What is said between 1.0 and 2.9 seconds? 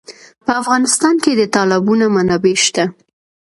کې د تالابونه منابع شته.